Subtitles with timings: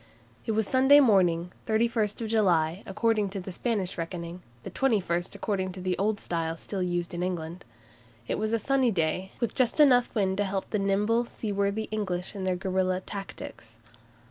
[0.47, 5.79] It was Sunday morning, 31 July, according to the Spanish reckoning, the 21st according to
[5.79, 7.63] the Old Style still used in England.
[8.27, 12.25] It was a sunny day, with just enough wind to help the nimble, seaworthy English
[12.29, 13.75] ships in their guerilla tactics.